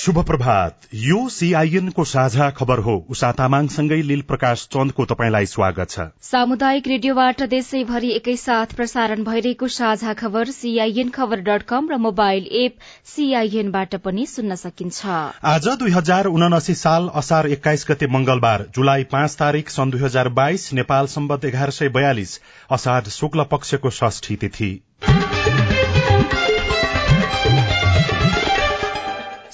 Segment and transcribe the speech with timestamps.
[0.00, 6.06] शुभ प्रभात यो सीआईएनको साझा खबर हो। उषा तामाङसँगै लील प्रकाश चन्दको तपाईँलाई स्वागत छ।
[6.22, 12.88] सामुदायिक रेडियोबाट देशैभरि एकैसाथ प्रसारण भइरहेको साझा खबर सीआईएन खबर डट कम र मोबाइल एप
[13.06, 15.06] सीआईएनबाट पनि सुन्न सकिन्छ।
[15.46, 20.28] आज दुई हजार उनासी साल असार एक्काइस गते मंगलबार जुलाई पाँच तारीक सन् दुई हजार
[20.40, 22.38] बाइस नेपाल सम्बत एघार सय बयालिस
[22.70, 24.72] असार शुक्ल पक्षको षष्ठी तिथि।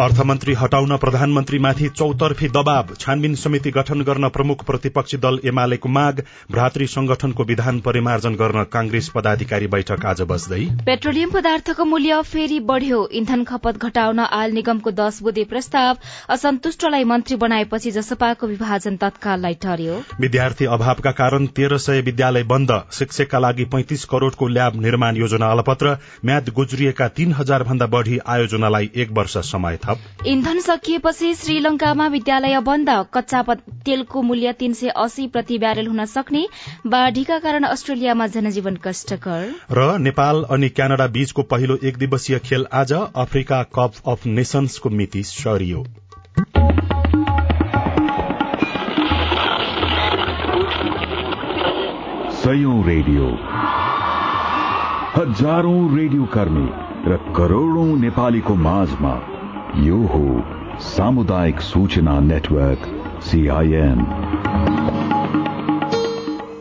[0.00, 6.86] अर्थमन्त्री हटाउन प्रधानमन्त्रीमाथि चौतर्फी दबाव। छानबिन समिति गठन गर्न प्रमुख प्रतिपक्षी दल एमालेको माग। भ्रातृ
[6.86, 13.44] संगठनको विधान परिमार्जन गर्न कांग्रेस पदाधिकारी बैठक आज बस्दै। पेट्रोलियम पदार्थको मूल्य फेरि बढ़्यो। इन्धन
[13.44, 15.96] खपत घटाउन आयल निगमको दश बुधे प्रस्ताव
[16.30, 23.38] असन्तुष्टलाई मन्त्री बनाएपछि जसपाको विभाजन तत्काललाई टर्यो विद्यार्थी अभावका कारण तेह्र सय विद्यालय बन्द। शिक्षकका
[23.38, 29.12] लागि पैंतिस करोड़को ल्याब निर्माण योजना अलपत्र। म्याद गुज्रिएका तीन हजार भन्दा बढ़ी आयोजनालाई एक
[29.12, 29.78] वर्ष समय
[30.26, 36.46] इन्धन सकिएपछि श्रीलंकामा विद्यालय बन्द। कच्चा तेलको मूल्य तीन सय अस्सी प्रति ब्यारेल हुन सक्ने।
[36.86, 42.92] बाढ़ीका कारण अस्ट्रेलियामा जनजीवन कष्टकर। र नेपाल अनि क्यानाडा बीचको पहिलो एक दिवसीय खेल आज
[42.92, 45.86] अफ्रिका कप अफ नेशन्सको मिति सरियो।
[52.86, 53.26] रेडियो।
[55.16, 56.68] हजारौं रेडियो कर्मी
[57.12, 59.39] र करोड़ौं नेपालीको माझमा
[59.78, 62.86] यो हो सामुदायिक सूचना नेटवर्क
[63.22, 64.00] सीआईएन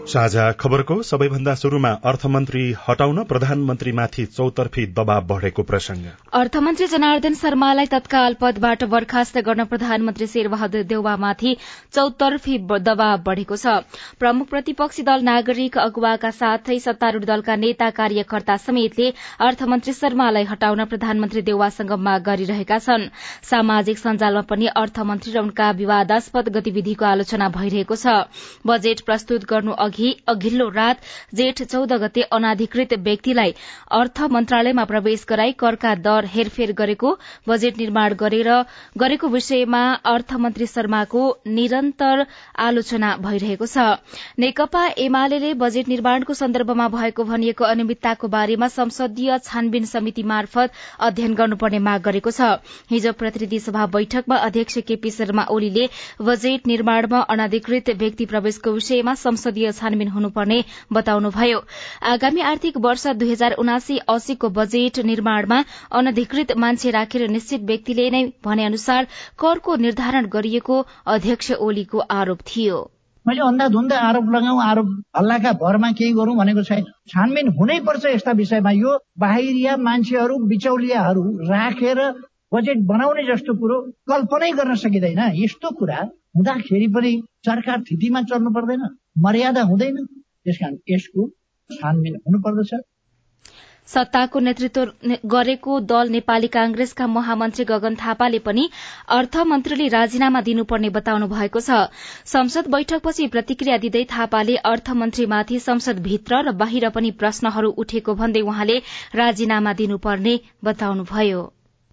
[0.10, 6.06] साझा खबरको सबैभन्दा शुरूमा अर्थमन्त्री हटाउन प्रधानमन्त्रीमाथि चौतर्फी दबाव बढ़ेको प्रसंग
[6.40, 11.56] अर्थमन्त्री जनार्दन शर्मालाई तत्काल पदबाट बर्खास्त गर्न प्रधानमन्त्री शेरबहादुर देउवामाथि
[11.94, 13.76] चौतर्फी दबाव बढ़ेको छ।
[14.20, 19.12] प्रमुख प्रतिपक्षी दल नागरिक अगुवाका साथै सत्तारूढ़ दलका नेता कार्यकर्ता समेतले
[19.50, 23.08] अर्थमन्त्री शर्मालाई हटाउन प्रधानमन्त्री देउवासँग माग गरिरहेका छन्।
[23.52, 28.18] सामाजिक सञ्जालमा पनि अर्थमन्त्री र उनका विवादास्पद गतिविधिको आलोचना भइरहेको छ।
[28.66, 29.80] बजेट प्रस्तुत गर्नु
[30.28, 31.02] अघिल्लो रात
[31.36, 33.54] जेठ चौध गते अनाधिकृत व्यक्तिलाई
[33.92, 37.14] अर्थ मन्त्रालयमा प्रवेश गराई करका दर हेरफेर गरेको
[37.50, 38.50] बजेट निर्माण गरेर
[38.98, 39.82] गरेको विषयमा
[40.14, 42.26] अर्थमन्त्री शर्माको निरन्तर
[42.60, 43.88] आलोचना भइरहेको छ।
[44.40, 50.72] नेकपा एमाले बजेट निर्माणको सन्दर्भमा भएको भनिएको अनियमितताको बारेमा संसदीय छानबिन समिति मार्फत
[51.02, 52.50] अध्ययन गर्नुपर्ने माग गरेको छ।
[52.92, 55.88] हिजो प्रतिनिधि सभा बैठकमा अध्यक्ष केपी शर्मा ओलीले
[56.22, 60.60] बजेट निर्माणमा अनाधिकृत व्यक्ति प्रवेशको विषयमा संसदीय छानबिन हुनुपर्ने
[60.94, 61.60] बताउनुभयो।
[62.10, 65.64] आगामी आर्थिक वर्ष दुई हजार उनासी अस्सीको बजेट निर्माणमा
[65.94, 69.08] अनधिकृत मान्छे राखेर निश्चित व्यक्तिले नै भने अनुसार
[69.40, 72.80] करको निर्धारण गरिएको अध्यक्ष ओलीको आरोप थियो।
[73.26, 78.32] मैले अन्धाधुन्दा आरोप लगाऊ आरोप हल्लाका भरमा केही गरौं भनेको छैन। छानबिन हुनै पर्छ यस्ता
[78.40, 82.00] विषयमा। यो बाहिरिया मान्छेहरू बिचौलियाहरू राखेर
[82.52, 83.80] बजेट बनाउने जस्तो कुरो
[84.10, 86.00] कल्पनै गर्न सकिँदैन। यस्तो कुरा
[86.38, 87.12] हुँदाखेरि पनि
[87.46, 88.88] सरकार थितिमा चल्नु पर्दैन
[89.26, 91.28] मर्यादा हुँदैन। त्यसकारण यसको
[91.70, 92.74] छानबिन हुनुपर्दछ।
[93.90, 98.70] सत्ताको नेतृत्व गरेको दल नेपाली कांग्रेसका महामन्त्री गगन थापाले पनि
[99.10, 101.90] अर्थमन्त्रीले राजीनामा दिनुपर्ने बताउनु भएको छ।
[102.26, 108.82] संसद बैठकपछि प्रतिक्रिया दिँदै थापाले अर्थमन्त्रीमाथि संसदभित्र र बाहिर पनि प्रश्नहरू उठेको भन्दै उहाँले
[109.16, 111.42] राजीनामा दिनुपर्ने बताउनुभयो।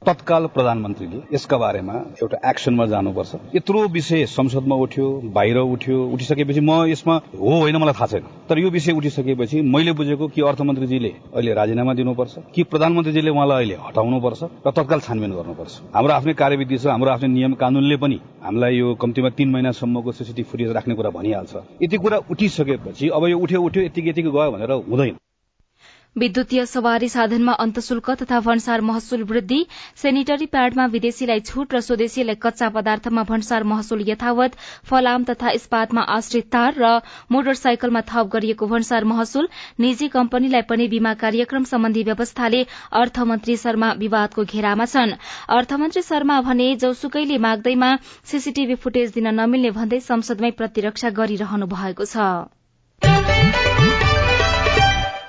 [0.06, 6.86] तत्काल प्रधानमन्त्रीले यसका बारेमा एउटा एक्सनमा जानुपर्छ। यत्रो विषय संसदमा उठ्यो बाहिर उठ्यो उठिसकेपछि म
[6.86, 11.54] यसमा हो होइन मलाई थाहा छैन। तर यो विषय उठिसकेपछि मैले बुझेको कि अर्थमन्त्रीजीले अहिले
[11.54, 16.86] राजीनामा दिनुपर्छ कि प्रधानमन्त्रीजीले उहाँलाई अहिले हटाउनुपर्छ र तत्काल छानबिन गर्नुपर्छ। हाम्रो आफ्नै कार्यविधि छ
[16.86, 21.54] हाम्रो आफ्नै नियम कानूनले पनि हामीलाई यो कम्तीमा तीन महिनासम्मको सिसिटिभी फुटेज राख्ने कुरा भनिहाल्छ।
[21.82, 25.16] यति कुरा उठिसकेपछि अब यो उठ्यो उठ्यो यतिकै यतिकै गयो भनेर हुँदैन।
[26.16, 29.58] विद्युतीय सवारी साधनमा अन्तशुल्क तथा भन्सार महसुल वृद्धि
[30.02, 34.56] सेनिटरी प्याडमा विदेशीलाई छूट र स्वदेशीलाई कच्चा पदार्थमा भन्सार महसुल यथावत
[34.90, 36.94] फलाम तथा इस्पातमा आश्रित तार र
[37.32, 39.48] मोटरसाइकलमा थप गरिएको भन्सार महसुल
[39.80, 42.64] निजी कम्पनीलाई पनि बीमा कार्यक्रम सम्बन्धी व्यवस्थाले
[42.96, 45.16] अर्थमन्त्री शर्मा विवादको घेरामा छन्।
[45.52, 52.55] अर्थमन्त्री शर्मा भने जौसुकैले माग्दैमा सीसीटीभी फुटेज दिन नमिल्ने भन्दै संसदमै प्रतिरक्षा गरिरहनु भएको छ।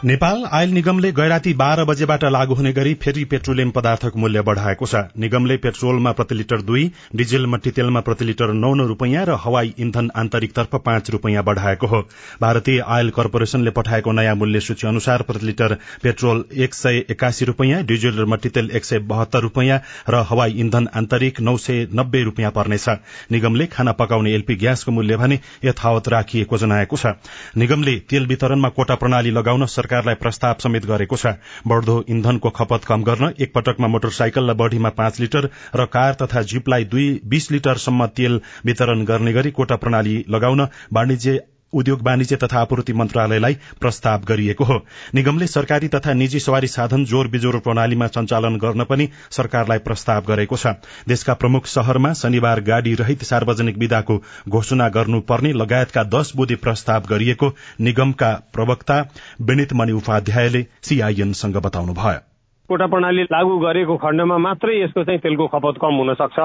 [0.08, 5.00] नेपाल आयल निगमले गैराती बाह्र बजेबाट लागू हुने गरी फेरि पेट्रोलियम पदार्थको मूल्य बढ़ाएको छ।
[5.20, 6.84] निगमले पेट्रोलमा प्रति लिटर दुई
[7.16, 12.02] डिजेल मट्टीतेलमा प्रति लिटर नौ नौ रूपियाँ र हवाई इन्धन आन्तरिकतर्फ पाँच रूपियाँ बढ़ाएको हो।
[12.42, 17.82] भारतीय आयल कर्पोरेशनले पठाएको नयाँ मूल्य सूची अनुसार प्रति लिटर पेट्रोल एक सय एकासी रूपियाँ
[17.84, 19.80] डिजेल र मट्टीतेल एक सय बहत्तर रूपियाँ
[20.10, 22.88] र हवाई इन्धन आन्तरिक नौ सय नब्बे रूपियाँ पर्नेछ।
[23.32, 27.14] निगमले खाना पकाउने एलपी ग्यासको मूल्य भने यथावत राखिएको जनाएको छ।
[27.58, 29.66] निगमले तेल वितरणमा कोटा प्रणाली लगाउन
[29.98, 31.32] सरकारलाई प्रस्ताव समेत गरेको छ।
[31.68, 36.86] बढ़दो इन्धनको खपत कम गर्न एक पटकमा मोटरसाइकललाई बढ़ीमा पाँच लिटर र कार तथा जीपलाई
[37.26, 41.40] बीस लिटरसम्म तेल वितरण गर्ने गरी कोटा प्रणाली लगाउन वाणिज्य
[41.78, 44.78] उद्योग वाणिज्य तथा आपूर्ति मन्त्रालयलाई प्रस्ताव गरिएको हो।
[45.16, 50.58] निगमले सरकारी तथा निजी सवारी साधन जोर बिजोर प्रणालीमा सञ्चालन गर्न पनि सरकारलाई प्रस्ताव गरेको
[50.58, 50.76] छ।
[51.08, 54.18] देशका प्रमुख शहरमा शनिबार गाड़ी रहित सार्वजनिक विदाको
[54.50, 59.02] घोषणा गर्नुपर्ने लगायतका दश बुधे प्रस्ताव गरिएको निगमका प्रवक्ता
[59.42, 62.20] विनित मणि उपाध्यायले सीआईएनसँग बताउनुभयो।
[62.70, 66.40] कोटा प्रणाली लागू गरेको खण्डमा मात्रै यसको चाहिँ तेलको खपत कम हुन सक्छ।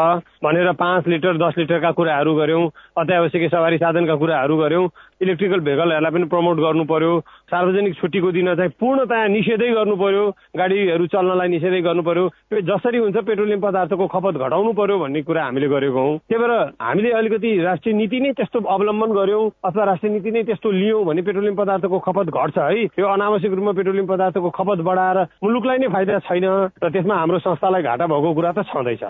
[0.45, 2.69] भनेर पाँच लिटर दस लिटरका कुराहरू गर्यौं
[2.99, 4.87] अत्यावश्यक सवारी साधनका कुराहरू गर्यौं
[5.23, 7.13] इलेक्ट्रिकल भेकलहरूलाई पनि प्रमोट गर्नु पर्यो।
[7.51, 10.25] सार्वजनिक छुट्टीको दिन चाहिँ पूर्णतया निषेधै गर्नु पर्यो।
[10.59, 15.45] गाडीहरू चल्नलाई निषेधै गर्नु पर्यो। त्यो जसरी हुन्छ पेट्रोलियम पदार्थको खपत घटाउनु पर्यो भन्ने कुरा
[15.45, 16.53] हामीले गरेको हौ। त्यही भएर
[16.83, 21.23] हामीले अलिकति राष्ट्रिय नीति नै त्यस्तो अवलम्बन गर्यौं अथवा राष्ट्रिय नीति नै त्यस्तो लियौं भने
[21.23, 26.19] पेट्रोलियम पदार्थको खपत घट्छ है। यो अनावश्यक रूपमा पेट्रोलियम पदार्थको खपत बढाएर मुलुकलाई नै फाइदा
[26.27, 26.47] छैन।
[26.83, 29.05] र त्यसमा हाम्रो संस्थालाई घाटा भएको कुरा त छँदैछ।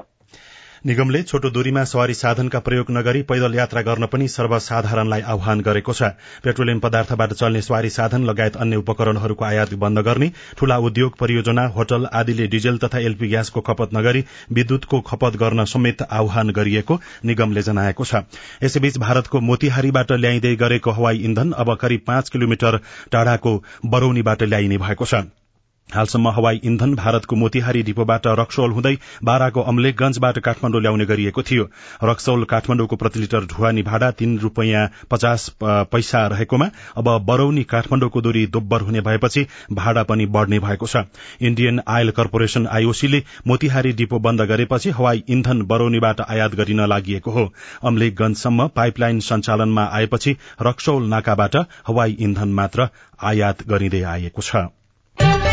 [0.84, 6.08] निगमले छोटो दूरीमा सवारी साधनका प्रयोग नगरी पैदल यात्रा गर्न पनि सर्वसाधारणलाई आह्वान गरेको छ।
[6.42, 12.06] पेट्रोलियम पदार्थबाट चल्ने सवारी साधन लगायत अन्य उपकरणहरूको आयात बन्द गर्ने ठूला उद्योग परियोजना होटल
[12.12, 18.04] आदिले डिजेल तथा एलपी ग्यासको खपत नगरी विद्युतको खपत गर्न समेत आह्वान गरिएको निगमले जनाएको
[18.04, 18.24] छ।
[18.62, 22.80] यसैबीच भारतको मोतिहारीबाट ल्याइँदै गरेको हवाई इन्धन अब करिब पाँच किलोमिटर
[23.12, 23.54] टाढाको
[23.86, 25.22] बरौनीबाट ल्याइने भएको छ।
[25.88, 28.94] हालसम्म हवाई इन्धन भारतको मोतिहारी डिपोबाट रक्सौल हुँदै
[29.24, 31.64] बाराको अम्लेखगंजबाट काठमाडौँ ल्याउने गरिएको थियो।
[32.04, 38.46] रक्सौल काठमाडौँको प्रति लिटर ढुवानी भाडा तीन रूपियाँ पचास पैसा रहेकोमा अब बरौनी काठमाडौँको दूरी
[38.48, 41.04] दोब्बर हुने भएपछि भाडा पनि बढ़ने भएको छ।
[41.42, 47.48] इण्डियन आयल कर्पोरेशन आईओसीले मोतिहारी डिपो बन्द गरेपछि हवाई इन्धन बरौनीबाट आयात गरिन लागि हो।
[47.84, 52.88] अम्लेखगंजसम्म पाइपलाइन सञ्चालनमा आएपछि रक्सौल नाकाबाट हवाई इन्धन मात्र
[53.24, 54.70] आयात गरिँदै आएको छ।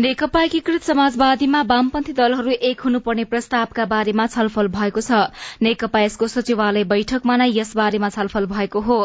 [0.00, 5.18] नेकपा एकीकृत समाजवादीमा वामपन्थी दलहरू एक हुनुपर्ने प्रस्तावका बारेमा छलफल भएको छ।
[5.60, 8.96] नेकपा यसको सचिवालय बैठकमा नै यसबारेमा छलफल भएको हो।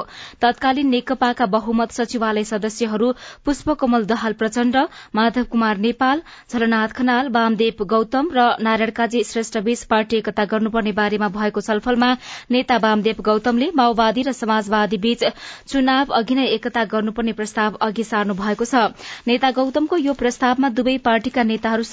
[0.42, 3.12] तत्कालीन नेकपाका बहुमत सचिवालय सदस्यहरू
[3.46, 4.78] पुष्पकमल दहाल प्रचण्ड
[5.16, 6.22] माधव कुमार नेपाल
[6.52, 12.14] झलनाथ खनाल वामदेव गौतम र नारायण काजी श्रेष्ठबीच पार्टी एकता गर्नुपर्ने बारेमा भएको छलफलमा
[12.52, 15.28] नेता वामदेव गौतमले माओवादी र समाजवादी बीच
[15.68, 18.88] चुनाव अघि नै एकता गर्नुपर्ने प्रस्ताव अघि सार्नु भएको छ।
[19.28, 21.84] नेता गौतमको यो प्रस्तावमा दुवै पार्टीका नेताहरू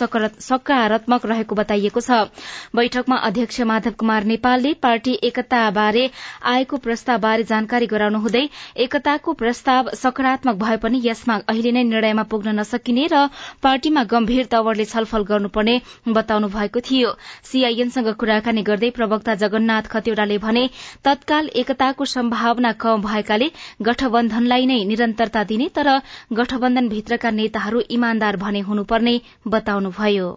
[0.44, 2.29] सकारात्मक रहेको बताइएको छ।
[2.77, 6.05] बैठकमा अध्यक्ष माधव कुमार नेपालले पार्टी एकताबारे
[6.53, 8.43] आएको प्रस्तावबारे जानकारी गराउनु हुँदै
[8.85, 13.23] एकताको प्रस्ताव सकारात्मक भए पनि यसमा अहिले नै निर्णयमा पुग्न नसकिने र
[13.62, 15.79] पार्टीमा गम्भीर तवरले छलफल गर्नुपर्ने
[16.12, 17.15] बताउनु भएको थियो।
[17.49, 20.67] सीआईएनसँग कुराकानी गर्दै प्रवक्ता जगन्नाथ खतिवड़ाले भने
[21.05, 23.51] तत्काल एकताको सम्भावना कम भएकाले
[23.89, 25.91] गठबन्धनलाई नै निरन्तरता दिने तर
[26.34, 29.15] गठबन्धनभित्रका नेताहरू इमान्दार भने हुनु हुनुपर्ने
[29.46, 30.29] बताउनुभयो।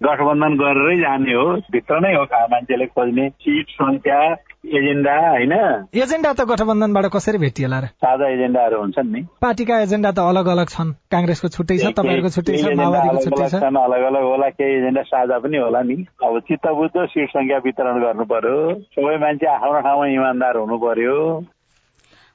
[0.00, 4.20] गठबन्धन गरेरै जाने हो भित्र नै हो मान्छेले खोज्ने। सिट संख्या
[4.64, 5.52] एजेन्डा होइन?
[5.92, 7.84] एजेन्डा त गठबन्धनबाट कसरी भेटिएला र?
[8.00, 12.56] साझा एजेन्डाहरू हुन्छन् नि। पार्टीका एजेन्डा त अलग अलग छन्। काङ्ग्रेसको छुट्टै छ तपाईँहरूको छुट्टै
[12.56, 16.66] छ माओवादीको छुट्टै छ। अलग अलग होला केही एजेन्डा साझा पनि होला नि। अब चित्त
[16.80, 18.58] बुझ्दो सिट संख्या वितरण गर्नु पर्यो।
[18.96, 21.16] सबै मान्छे आफ्नो ठाउँमा इमान्दार हुनु पर्यो।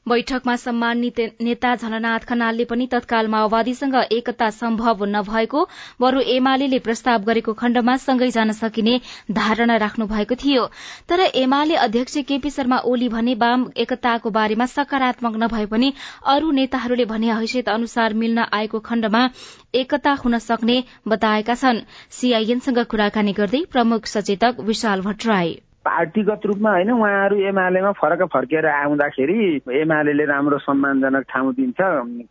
[0.07, 5.63] बैठकमा सम्मानित नेता झलनाथ खनालले पनि तत्काल माओवादीसँग एकता सम्भव नभएको
[6.01, 8.99] बरू एमाले प्रस्ताव गरेको खण्डमा सँगै जान सकिने
[9.31, 10.65] धारणा राख्नु भएको थियो।
[11.09, 15.93] तर एमाले अध्यक्ष केपी शर्मा ओली भने वाम एकताको बारेमा सकारात्मक नभए पनि
[16.27, 19.27] अरू नेताहरूले भने हैसियत अनुसार मिल्न आएको खण्डमा
[19.75, 26.91] एकता हुन सक्ने बताएका छन्। सीआईएनसँग कुराकानी गर्दै प्रमुख सचेतक विशाल भट्टराई। पार्टीगत रूपमा होइन
[26.91, 31.77] उहाँहरू एमालेमा फरक फर्केर आउँदाखेरि एमाले राम्रो सम्मानजनक ठाउँ दिन्छ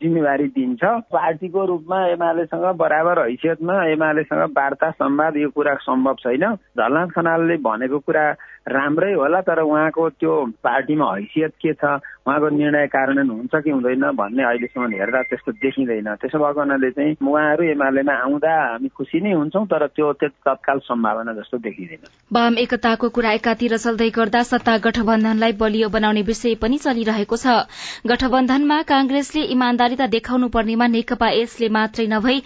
[0.03, 0.83] जिम्मेवारी दिन्छ।
[1.15, 6.45] पार्टीको रूपमा एमालेसँग बराबर हैसियतमा एमालेसँग वार्ता संवाद यो कुरा सम्भव छैन।
[6.79, 8.25] झलनाथ खनालले भनेको कुरा
[8.67, 11.85] राम्रै होला तर उहाँको त्यो पार्टीमा हैसियत के छ?
[12.25, 17.17] उहाँको निर्णय कार्यान्वयन हुन्छ कि हुँदैन भन्ने अहिलेसम्म हेर्दा त्यस्तो देखिँदैन। त्यसो भएको हुनाले चाहिँ
[17.21, 23.09] उहाँहरू एमालेमा आउँदा हामी खुसी नै हुन्छौँ तर त्यो तत्काल सम्भावना जस्तो देखिँदैन। वाम एकताको
[23.13, 27.69] कुरा एकातिर चल्दै गर्दा सत्ता गठबन्धनलाई बलियो बनाउने विषय पनि चलिरहेको छ।
[28.09, 32.41] गठबन्धनमा कांग्रेसले इमान्दारिता देखाउनु पर्नेमा नेकपा यसले मात्रै नभई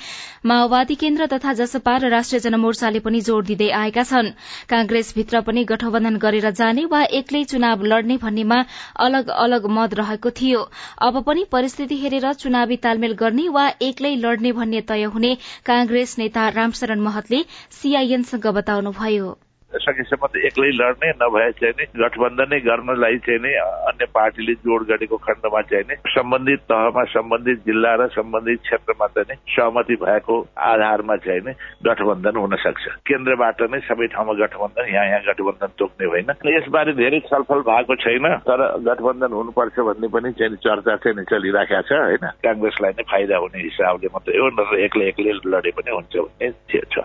[0.46, 4.34] माओवादी केन्द्र तथा जसपा र राष्ट्रिय जनमोर्चाले पनि जोड़ दिँदै आएका छन्।
[4.66, 8.64] कांग्रेसभित्र पनि गठबन्धन गरेर जाने वा एक्लै चुनाव लड्ने भन्नेमा
[8.98, 10.62] अलग अलग मत रहेको थियो।
[10.98, 15.36] अब पनि परिस्थिति हेरेर चुनावी तालमेल गर्ने वा एक्लै लड्ने भन्ने तय हुने
[15.66, 17.44] कांग्रेस नेता रामशरण महतले
[17.82, 19.38] सीआईएनसँग बताउनुभयो।
[19.72, 23.52] सकेसम्म त एक्लै लड्ने नभए चाहिँ नि गठबन्धनै गर्नलाई चाहिँ नि
[23.88, 29.28] अन्य पार्टीले जोड गरेको खण्डमा चाहिँ नि सम्बन्धित तहमा सम्बन्धित जिल्ला र सम्बन्धित क्षेत्रमा चाहिँ
[29.28, 31.52] नि सहमति भएको आधारमा चाहिँ नि
[31.84, 37.20] गठबन्धन हुन सक्छ केन्द्रबाट नै सबै ठाउँमा गठबन्धन यहाँ यहाँ गठबन्धन तोक्ने होइन यसबारे धेरै
[37.28, 42.24] छलफल भएको छैन तर गठबन्धन हुनुपर्छ भन्ने पनि चाहिँ चर्चा चाहिँ नि चलिराखेको छ होइन?
[42.40, 47.04] काङ्ग्रेसलाई नै फाइदा हुने हिसाबले मात्रै हो नत्र एक्लै एक्लै लडे पनि हुन्छ भन्ने छ।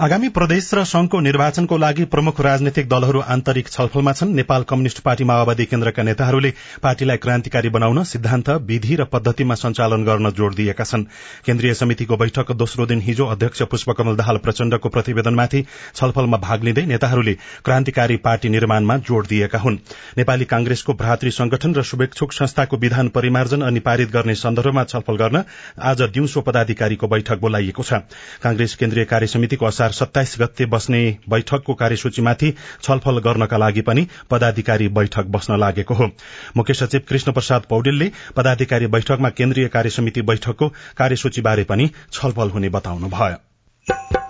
[0.00, 5.24] आगामी प्रदेश र संघको निर्वाचनको लागि प्रमुख राजनैतिक दलहरू आन्तरिक छलफलमा छन्। नेपाल कम्युनिष्ट पार्टी
[5.24, 11.04] माओवादी केन्द्रका नेताहरूले पार्टीलाई क्रान्तिकारी बनाउन सिद्धान्त विधि र पद्धतिमा सञ्चालन गर्न जोड़ दिएका छन्।
[11.46, 17.34] केन्द्रीय समितिको बैठक दोस्रो दिन हिजो अध्यक्ष पुष्पकमल दाहाल प्रचण्डको प्रतिवेदनमाथि छलफलमा भाग लिँदै नेताहरूले
[17.64, 19.78] क्रान्तिकारी पार्टी निर्माणमा जोड़ दिएका हुन्।
[20.18, 25.44] नेपाली कांग्रेसको भ्रातृ संगठन र शुभेच्छुक संस्थाको विधान परिमार्जन अनि पारित गर्ने सन्दर्भमा छलफल गर्न
[25.82, 27.92] आज दिउँसो पदाधिकारीको बैठक बोलाइएको छ।
[28.42, 34.88] कांग्रेस केन्द्रीय कार्य समितिको असार सत्ताइस गते बस्ने बैठकको कार्यसूचीमाथि छलफल गर्नका लागि पनि पदाधिकारी
[34.90, 36.10] बैठक बस्न लागेको हो।
[36.56, 42.68] मुख्य सचिव कृष्ण प्रसाद पौडेलले पदाधिकारी बैठकमा केन्द्रीय कार्य समिति बैठकको कार्यसूचीबारे पनि छलफल हुने
[42.68, 44.23] बताउनुभयो।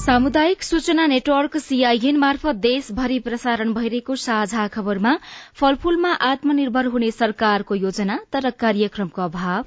[0.00, 5.12] सामुदायिक सूचना नेटवर्क सीआईएन मार्फत देशभरि प्रसारण भइरहेको साझा खबरमा
[5.60, 9.64] फलफूलमा आत्मनिर्भर हुने सरकारको योजना तर कार्यक्रमको अभाव?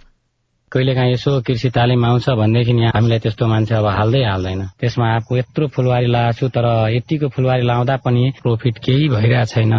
[0.72, 5.38] कहिलेकाहीँ यसो कृषि तालिम आउँछ भनेदेखि यहाँ हामीलाई त्यस्तो मान्छे अब हाल्दै हाल्दैन। त्यसमा आफू
[5.38, 6.66] यत्रो फुलबारी लगाएको छु तर
[6.98, 9.74] यतिको फुलबारी लाउँदा पनि प्रफिट केही भइरहेको छैन।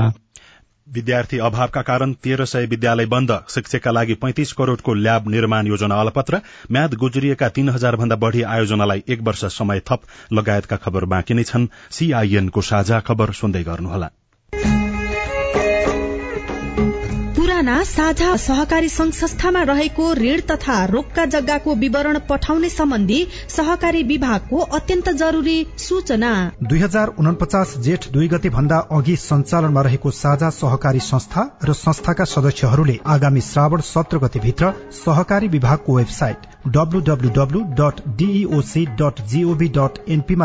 [0.93, 6.41] विद्यार्थी अभावका कारण तेह्र सय विद्यालय बन्द शिक्षकका लागि पैंतिस करोड़को ल्याब निर्माण योजना अलपत्र
[6.73, 11.45] म्याद गुज्रिएका तीन हजार भन्दा बढ़ी आयोजनालाई एक वर्ष समय थप लगायतका खबर बाँकी नै
[11.45, 14.11] छन्। सीआईएनको साझा खबर सुन्दै गर्नुहोला।
[17.65, 25.09] साझा सहकारी संघ संस्थामा रहेको ऋण तथा रोक्का जग्गाको विवरण पठाउने सम्बन्धी सहकारी विभागको अत्यन्त
[25.09, 31.59] जरूरी सूचना। दुई हजार उनपचास जेठ दुई गते भन्दा अघि सञ्चालनमा रहेको साझा सहकारी संस्था
[31.65, 36.37] र संस्थाका सदस्यहरूले आगामी श्रावण सत्र गतेभित्र सहकारी विभागको वेबसाइट
[36.69, 38.01] डब्लूडब्लूडब्लू डट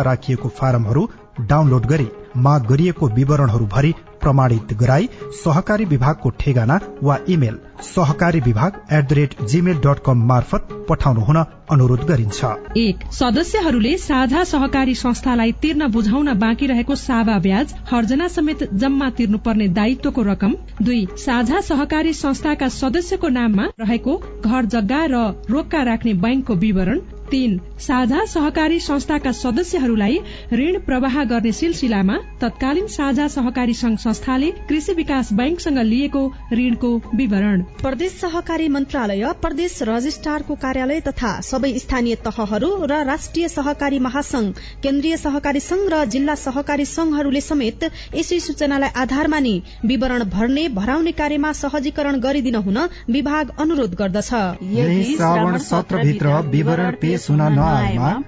[0.04, 1.10] राखिएको फारमहरू
[1.42, 2.08] डाउनलोड गरी
[2.38, 9.14] माग गरिएको विवरणहरू भरि प्रमाणित गराई सहकारी विभागको ठेगाना वा इमेल सहकारी विभाग at the
[9.14, 11.38] rate Gmail dot com मार्फत पठाउनु हुन
[11.72, 12.46] अनुरोध गरिन्छ।
[12.78, 19.68] एक सदस्यहरूले साझा सहकारी संस्थालाई तिर्न बुझाउन बाँकी रहेको सावा ब्याज हर्जना समेत जम्मा तिर्नुपर्ने
[19.78, 26.56] दायित्वको रकम। दुई साझा सहकारी संस्थाका सदस्यको नाममा रहेको घर जग्गा र रोक्का राख्ने बैंकको
[26.58, 27.00] विवरण।
[27.32, 30.18] तीन साझा सहकारी संस्थाका सदस्यहरूलाई
[30.54, 37.62] ऋण प्रवाह गर्ने सिलसिलामा तत्कालीन साझा सहकारी संघ संस्थाले कृषि विकास बैंकसँग लिएको ऋणको विवरण।
[37.82, 44.50] प्रदेश सहकारी मन्त्रालय प्रदेश रजिस्ट्रारको कार्यालय तथा सबै स्थानीय तहहरू र राष्ट्रिय सहकारी महासंघ
[44.84, 47.84] केन्द्रीय सहकारी संघ र जिल्ला सहकारी संघहरूले समेत
[48.16, 49.56] यसै सूचनालाई आधार मानि
[49.86, 52.78] विवरण भर्ने भराउने कार्यमा सहजीकरण गरिदिन हुन
[53.10, 54.32] विभाग अनुरोध गर्दछ।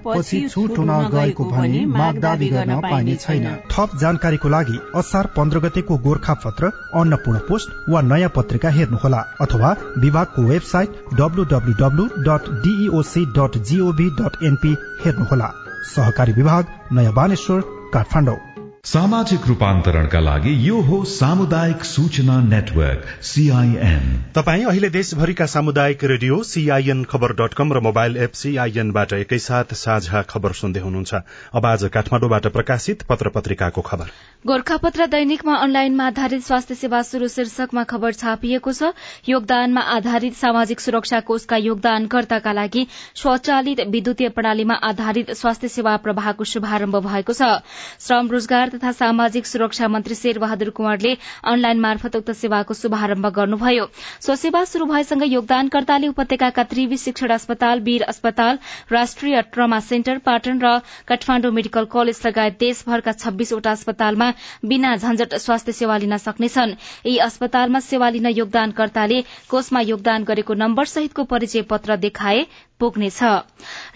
[0.06, 5.60] पछि छुट हुन गएको भनी माग दावी गर्न पाइने छैन। थप जानकारीको लागि असार पन्ध्र
[5.60, 13.24] गतेको गोर्खा पत्र अन्नपूर्ण पोस्ट वा नयाँ पत्रिका हेर्नुहोला अथवा विभागको website W W W dot DEOC
[13.38, 15.52] dot GOV dot NP हेर्नुहोला।
[15.86, 17.60] सहकारी विभाग नयाँ बानेश्वर
[17.94, 18.51] काठमाडौँ।
[18.84, 27.04] सामाजिक रूपान्तरणका लागि यो हो सामुदायिक सूचना नेटवर्क सीआईएन तपाई अहिले देशभरिका सामुदायिक radio CIN
[27.04, 31.14] Khabar dot com र मोबाइल एप सीआईएनबाट एकैसाथ साझा खबर सुन्दै हुनुहुन्छ।
[31.54, 34.10] अब आज काठमाडौँबाट प्रकाशित पत्र पत्रिकाको खबर।
[34.44, 38.90] गोर्खापत्र दैनिकमा अनलाइनमा आधारित स्वास्थ्य सेवा शुरू शीर्षकमा खबर छापिएको छ।
[39.28, 46.96] योगदानमा आधारित सामाजिक सुरक्षा कोषका योगदानकर्ताका लागि स्वचालित विद्युतीय प्रणालीमा आधारित स्वास्थ्य सेवा प्रवाहको शुभारम्भ
[47.06, 47.54] भएको छ।
[48.02, 53.86] श्रम रोजगार तथा सामाजिक सुरक्षा मन्त्री शेरबहादुर कुँवरले अनलाइन मार्फत उक्त सेवाको शुभारम्भ गर्नुभयो।
[54.20, 58.58] सो सेवा शुरू भएसँगै योगदानकर्ताले उपत्यकाका त्रिवी शिक्षण अस्पताल वीर अस्पताल
[58.92, 64.30] राष्ट्रिय ट्रमा सेन्टर पाटन र काठमाण्डु मेडिकल कलेज लगायत देशभरका छब्बीसवटा अस्पतालमा
[64.64, 66.74] बिना झन्झट स्वास्थ्य सेवा लिन सक्नेछन्।
[67.06, 72.44] यी अस्पतालमा सेवा लिन योगदानकर्ताले कोषमा योगदान गरेको नम्बर सहितको परिचय पत्र देखाए
[72.82, 73.22] पुग्नेछ।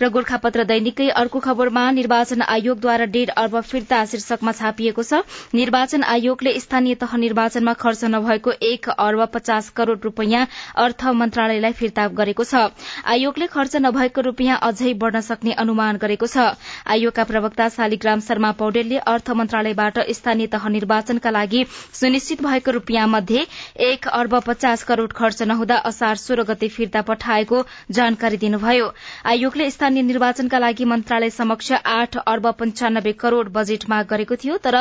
[0.01, 5.23] र गोर्खापत्र दैनिकै अर्को खबरमा निर्वाचन आयोगद्वारा डेढ़ अर्ब फिर्ता शीर्षकमा छापिएको छ
[5.55, 10.47] निर्वाचन आयोगले स्थानीय तह निर्वाचनमा खर्च नभएको एक अर्ब पचास करोड़ रूपियाँ
[10.79, 12.63] अर्थ मन्त्रालयलाई फिर्ता गरेको छ।
[13.07, 16.47] आयोगले खर्च नभएको रूपियाँ अझै बढ़न सक्ने अनुमान गरेको छ।
[16.89, 21.65] आयोगका प्रवक्ता शालिग्राम शर्मा पौडेलले अर्थ मन्त्रालयबाट स्थानीय तह निर्वाचनका लागि
[21.95, 23.47] सुनिश्चित भएको रूपियाँ मध्ये
[23.87, 28.93] एक अर्ब पचास करोड़ खर्च नहुँदा असार सोह्र गते फिर्ता पठाएको जानकारी दिनुभयो। भयो
[29.27, 34.77] आयोगले स्थानीय निर्वाचनका लागि मन्त्रालय समक्ष आठ अर्ब पञ्चानब्बे करोड़ बजेट माग गरेको थियो तर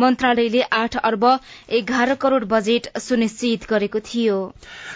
[0.00, 1.24] मन्त्रालयले आठ अर्ब
[1.72, 4.36] एघार करोड़ बजेट सुनिश्चित गरेको थियो।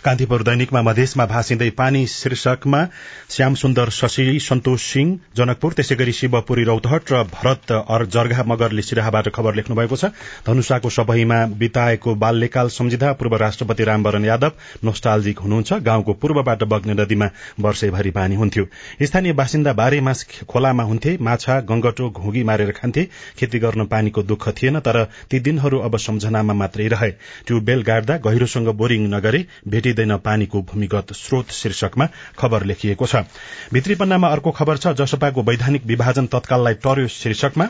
[0.05, 2.85] कान्तिपुर दैनिकमा मधेसमा भाँसिँदै पानी शीर्षकमा
[3.31, 7.73] श्याम सुन्दर शशी सन्तोष सिंह जनकपुर त्यसै गरी शिवपुरी रौतहट र भरत
[8.13, 10.13] जर्घा मगरले सिराहाबाट खबर लेख्नु भएको छ।
[10.47, 14.53] धनुषाको सबैमा बिताएको बाल्यकाल सम्झिँदा पूर्व राष्ट्रपति रामवरण यादव
[14.85, 17.29] नोस्टाल्जिक हुनुहुन्छ। गाउँको पूर्वबाट बग्ने नदीमा
[17.61, 18.65] वर्षैभरि पानी हुन्थ्यो।
[19.03, 23.05] स्थानीय बासिन्दा बाह्रै मास खोलामा हुन्थे माछा गंगटो घुगी मारेर खान्थे।
[23.39, 27.11] खेती गर्न पानीको दुःख थिएन तर ती दिनहरू अब सम्झनामा मात्रै रहे।
[27.47, 32.09] ट्युबवेल गाड्दा गहिरोसँग बोरिङ नगरे भेटिँदैन पानीको भूमिगत स्रोत शीर्षकमा
[32.39, 33.25] खबर लेखिएको छ।
[33.73, 37.69] भित्री पन्नामा अर्को खबर छ जसपाको वैधानिक विभाजन तत्काललाई टर्यो शीर्षकमा।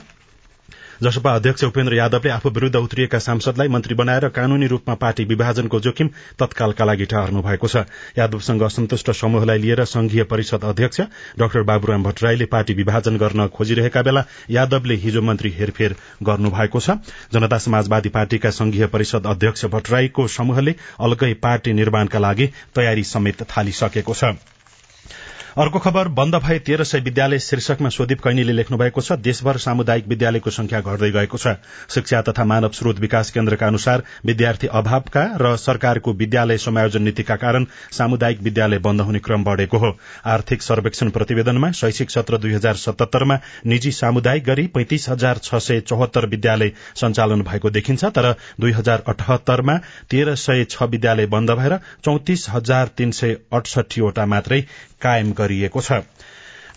[1.03, 6.09] जसपा अध्यक्ष उपेन्द्र यादवले आफू विरूद्ध उत्रिएका सांसदलाई मन्त्री बनाएर कानूनी रूपमा पार्टी विभाजनको जोखिम
[6.39, 7.83] तत्कालका लागि टार्नु भएको छ।
[8.19, 11.01] यादवसँग असन्तुष्ट समूहलाई लिएर संघीय परिषद अध्यक्ष
[11.39, 16.99] डाक्टर बाबुराम भट्टराईले पार्टी विभाजन गर्न खोजिरहेका बेला यादवले हिजो मन्त्री हेरफेर गर्नुभएको छ।
[17.35, 24.15] जनता समाजवादी पार्टीका संघीय परिषद अध्यक्ष भट्टराईको समूहले अलगै पार्टी निर्माणका लागि तयारी समेत थालिसकेको
[24.15, 24.35] छ।
[25.59, 30.07] अर्को खबर बन्द भए तेह्र सय विद्यालय शीर्षकमा सुदीप कैनीले लेख्नु भएको छ देशभर सामुदायिक
[30.09, 31.53] विद्यालयको संख्या घट्दै गएको छ।
[31.95, 37.67] शिक्षा तथा मानव स्रोत विकास केन्द्रका अनुसार विद्यार्थी अभावका र सरकारको विद्यालय समायोजन नीतिका कारण
[37.93, 39.91] सामुदायिक विद्यालय बन्द हुने क्रम बढ़ेको हो।
[40.27, 45.81] आर्थिक सर्वेक्षण प्रतिवेदनमा शैक्षिक सत्र दुई हजार सतहत्तरमा निजी सामुदायिक गरी पैंतिस हजार छ सय
[45.83, 49.77] चौहत्तर विद्यालय सञ्चालन भएको देखिन्छ तर दुई हजार अठहत्तरमा
[50.11, 54.61] तेह्र सय छ विद्यालय बन्द भएर चौतिस हजार तीन सय अठसठीवटा मात्रै
[55.03, 56.03] कायम गरिएको छ।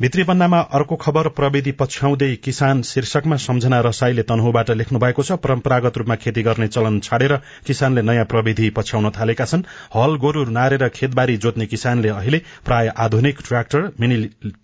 [0.02, 5.98] भित्री पन्नामा अर्को खबर प्रविधि पछ्याउँदै किसान शीर्षकमा सम्झना रसाईले तनहुबाट लेख्नु भएको छ। परम्परागत
[5.98, 7.36] रूपमा खेती गर्ने चलन छाडेर
[7.68, 9.64] किसानले नयाँ प्रविधि पछ्याउन थालेका छन्।
[9.96, 14.18] हल गोरू नारेर खेतबारी जोत्ने किसानले अहिले प्राय आधुनिक ट्र्याक्टर मिनी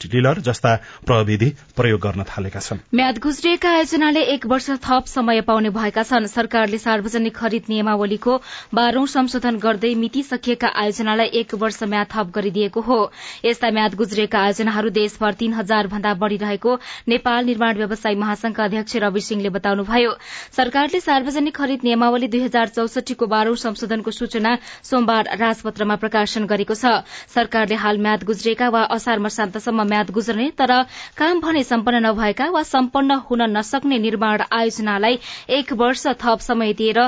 [0.04, 0.76] टिलर जस्ता
[1.08, 6.28] प्रविधि प्रयोग गर्न थालेका छन्। म्याद गुज्रिएका आयोजनाले एक वर्ष थप समय पाउने भएका छन्।
[6.28, 8.38] सरकारले सार्वजनिक खरिद नियमावलीको
[8.74, 13.00] बाह्रौं संशोधन गर्दै मिति सकिएका आयोजनालाई एक वर्ष म्याद थप गरिदिएको हो।
[13.46, 16.76] यस्ता म्याद गुज्रिएका आयोजनाहरू देश देशभर तीन हजार भन्दा बढ़ी रहेको
[17.08, 20.12] नेपाल निर्माण व्यवसायी महासंघका अध्यक्ष रवि सिंहले बताउनुभयो।
[20.58, 27.06] सरकारले सार्वजनिक खरिद नियमावली दुई हजार चौसठीको बाह्रौं संशोधनको सूचना सोमबार राजपत्रमा प्रकाशन गरेको छ।
[27.30, 30.74] सरकारले हाल म्याद गुज्रिएका वा असार मसान्तसम्म म्याद गुज्रने तर
[31.18, 35.20] काम भने सम्पन्न नभएका वा सम्पन्न हुन नसक्ने निर्माण आयोजनालाई
[35.52, 37.00] एक वर्ष थप समय दिएर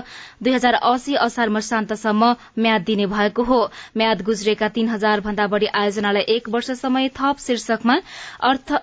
[0.43, 3.59] दुई हजार अस्सी असार मसान्तसम्म म्याद दिने भएको हो।
[3.97, 7.95] म्याद गुज्रिएका तीन हजार भन्दा बढ़ी आयोजनालाई एक वर्ष समय थप शीर्षकमा
[8.41, 8.73] अर्थ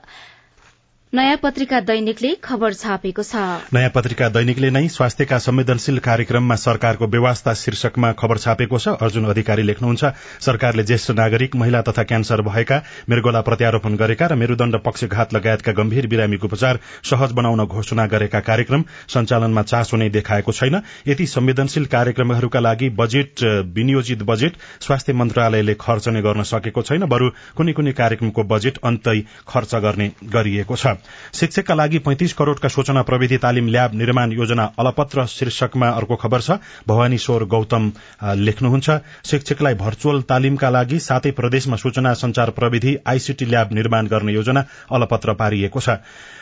[1.13, 3.35] नयाँ पत्रिका दैनिकले खबर छापेको छ।
[3.75, 9.63] नयाँ पत्रिका दैनिकले नै स्वास्थ्यका संवेदनशील कार्यक्रममा सरकारको व्यवस्था शीर्षकमा खबर छापेको छ। अर्जुन अधिकारी
[9.63, 10.05] लेख्नुहुन्छ
[10.39, 12.79] सरकारले ज्येष्ठ नागरिक महिला तथा क्यान्सर भएका
[13.11, 18.85] मृगोला प्रत्यारोपण गरेका र मेरूदण्ड पक्षघात लगायतका गम्भीर बिरामीको उपचार सहज बनाउन घोषणा गरेका कार्यक्रम
[19.11, 23.43] सञ्चालनमा चासो नै देखाएको छैन। यति संवेदनशील कार्यक्रमहरूका लागि बजेट
[23.75, 29.19] विनियोजित बजेट स्वास्थ्य मन्त्रालयले खर्च नै गर्न सकेको छैन। बरू कुनै कुनै कार्यक्रमको बजेट अन्तै
[29.49, 31.00] खर्च गर्ने गरिएको छ।
[31.35, 36.59] शिक्षकका लागि पैंतिस करोड़का सूचना प्रविधि तालिम ल्याब निर्माण योजना अलपत्र शीर्षकमा अर्को खबर छ।
[36.89, 37.91] भवानी स्वर गौतम
[38.39, 38.91] लेख्नुहुन्छ।
[39.25, 45.33] शिक्षकलाई भर्चुअल तालिमका लागि सातै प्रदेशमा सूचना संचार प्रविधि आईसीटी ल्याब निर्माण गर्ने योजना अलपत्र
[45.35, 45.97] पारिएको छ।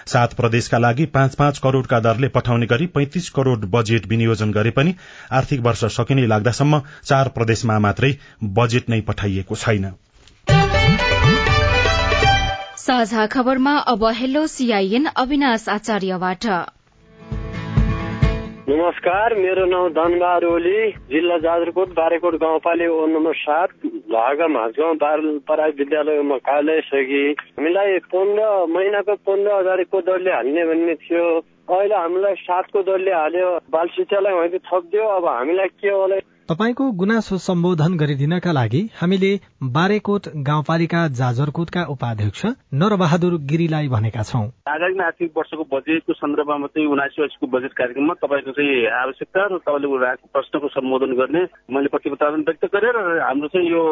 [0.07, 4.95] सात प्रदेशका लागि पाँच पाँच करोड़का दरले पठाउने गरी पैंतिस करोड़ बजेट विनियोजन गरे पनि
[5.33, 9.93] आर्थिक वर्ष सकिने लाग्दासम्म चार प्रदेशमा मात्रै बजेट नै पठाइएको छैन।
[12.89, 16.45] साझा खबरमा अब हेलो सीआईएन अविनाश आचार्यबाट।
[18.69, 20.79] नमस्कार मेरो नाउँ धनबहार ओली
[21.11, 23.69] जिल्ला जाजरकोट बारेकोट गाउँपालिका वार्ड नम्बर सात
[24.15, 27.23] भागा माझगाउँ बाल पराई विद्यालयमा कार्यालय सकी
[27.53, 31.29] हामीलाई पन्ध्र महिनाको पन्ध्र हजारको दरले हाल्ने भन्ने थियो।
[31.69, 36.17] अहिले हामीलाई सातको दरले हाल्यो। बाल शिक्षालाई थपिदियो। अब हामीलाई के होला?
[36.49, 39.33] तपाईँको गुनासो सम्बोधन गरिदिनका लागि हामीले
[39.69, 47.23] बारेकोट गाउँपालिका जाजरकोटका उपाध्यक्ष नरबहादुर गिरीलाई भनेका छौं। आगामी आर्थिक वर्षको बजेटको सन्दर्भमा चाहिँ उनासी
[47.25, 52.97] असीको बजेट कार्यक्रममा तपाईँको चाहिँ आवश्यकता र तपाईँले प्रश्नको सम्बोधन गर्ने मैले प्रतिबद्धता व्यक्त गरेर
[53.21, 53.85] हाम्रो चाहिँ यो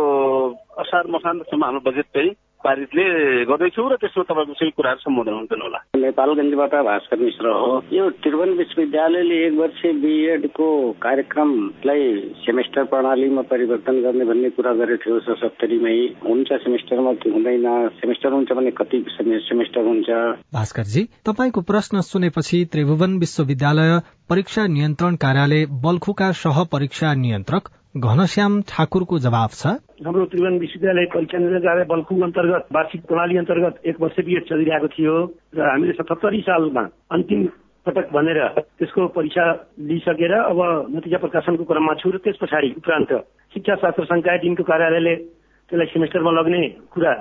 [0.79, 2.33] असार मसान्तसम्म हाम्रो बजेट चाहिँ
[2.67, 3.05] पारितले
[3.47, 8.51] गर्दैछु र त्यसमा तपाईँको सही कुराहरू सम्बोधन हुन्छन् होला। नेपालगञ्जबाट भास्कर मिश्र हो। यो त्रिभुवन
[8.61, 10.69] विश्वविद्यालयले एक वर्ष बिएडको
[11.03, 12.03] कार्यक्रमलाई
[12.43, 17.67] सेमेस्टर प्रणालीमा परिवर्तन गर्ने भन्ने कुरा गरेको थियो सत्तरीमै। हुन्छ सेमेस्टरमा हुँदैन।
[18.03, 20.11] सेमेस्टर हुन्छ भने कति सेमेस्टर हुन्छ?
[20.55, 23.99] भास्करजी तपाईँको प्रश्न सुनेपछि त्रिभुवन विश्वविद्यालय
[24.31, 29.67] परीक्षा नियन्त्रण कार्यालय बल्खुका सह परीक्षा नियन्त्रक घनश्याम ठाकुरको जवाब छ।
[30.05, 35.15] हाम्रो त्रिभुवन विश्वविद्यालय परीक्षा निर्णय बल्खु अन्तर्गत वार्षिक प्रणाली अन्तर्गत एक वर्ष बिएड चलिरहेको थियो
[35.57, 36.85] र हामीले सतहत्तरी सालमा
[37.17, 37.41] अन्तिम
[37.87, 38.41] पटक भनेर
[38.77, 39.45] त्यसको परीक्षा
[39.89, 40.61] लिइसकेर अब
[40.93, 43.13] नतिजा प्रकाशनको क्रममा छु र त्यस पछाडि उपरान्त
[43.55, 47.13] शिक्षा शास्त्र संकाय दिनको कार्यालयले त्यसलाई सेमेस्टरमा लग्ने कुरा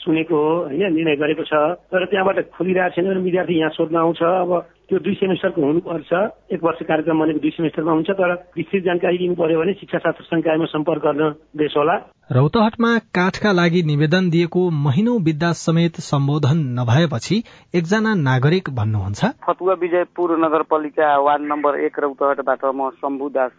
[0.00, 1.54] सुनेको हो होइन निर्णय गरेको छ।
[1.86, 4.50] तर त्यहाँबाट खोलिरहेको छैन विद्यार्थी यहाँ सोध्न आउँछ। अब
[4.88, 6.12] त्यो दुई सेमेस्टरको हुनुपर्छ।
[6.52, 10.24] एक वर्ष कार्यक्रम भनेको दुई सेमेस्टरमा हुन्छ तर विस्तृत जानकारी दिनु पर्यो भने शिक्षा शास्त्र
[10.24, 11.94] संकायमा सम्पर्क गर्न देश होला।
[12.32, 17.42] रौतहटमा काठका लागि निवेदन दिएको महिनौ बित्दा समेत सम्बोधन नभएपछि
[17.74, 23.50] एकजना नागरिक भन्नुहुन्छ। फतुवा विजयपुर नगरपालिका वार्ड नम्बर एक रौतहटबाट म शम्भु दास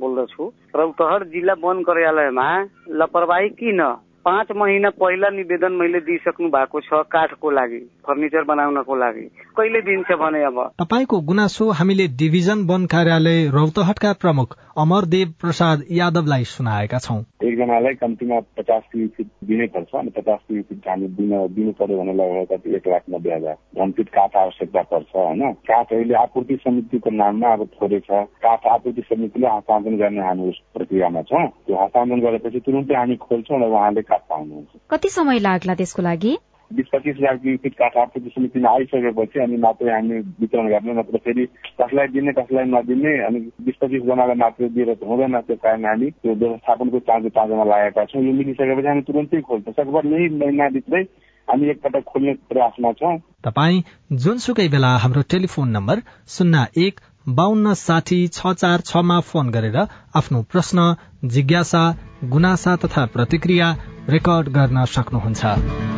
[0.00, 0.44] बोल्दछु।
[0.76, 2.48] रौतहट जिल्ला वन कार्यालयमा
[2.96, 3.80] लापरवाही किन
[4.26, 9.22] पाँच महिना पहिला निवेदन मैले दिइसक्नु भएको छ काठको लागि फर्निचर बनाउनको लागि।
[9.56, 10.58] कहिले दिन्छ भने अब?
[10.82, 18.40] तपाईँको गुनासो हामीले डिभिजन वन कार्यालय रौतहटका प्रमुख अमरदेव प्रसाद यादवलाई सुनाएका छौँ। एकजनालाई कम्तीमा
[18.58, 22.66] पचास किलो फिट दिनै पर्छ अनि पचास किलो फिट हामी दिन दिनु पर्यो भने लगभग
[22.74, 25.52] एक लाख नब्बे हजार। घनफिट काठ आवश्यकता पर्छ होइन?
[25.70, 30.60] काठ अहिले आपूर्ति समितिको नाममा अब थोरै छ काठ आपूर्ति समितिले हस्तान्तरण गर्ने हामी उस
[30.74, 35.74] प्रक्रियामा छौँ। त्यो हस्तान्तरण गरेपछि तुरन्तै हामी खोल्छौँ र उहाँले काठ पाउनुहुन्छ कति समय लाग्ला
[35.74, 36.36] त्यसको लागि?
[36.70, 41.44] बिस पच्चिस लाख फिट काठ समितिमा आइसकेपछि अनि मात्रै हामी वितरण गर्ने नत्र फेरि
[41.80, 46.10] कसलाई दिने कसलाई नदिने अनि बिस पच्चिस जनालाई मात्रै दिएर त हुँदैन त्यो कारण हामी
[46.10, 51.02] त्यो व्यवस्थापनको चाँजो चाँजोमा लागेका छौँ। यो मिलिसकेपछि हामी तुरन्तै खोल्छौँ। सकभर यही महिनाभित्रै
[51.48, 53.82] हामी एकपटक खोल्ने प्रयासमा छौँ। तपाईँ
[54.18, 59.76] जुनसुकै बेला हाम्रो टेलिफोन नम्बर शून्य एक बान्न साठी छ चार छमा फोन गरेर
[60.14, 61.82] आफ्नो प्रश्न जिज्ञासा
[62.24, 63.76] गुनासा तथा प्रतिक्रिया
[64.08, 65.95] रेकर्ड गर्न सक्नुहुन्छ।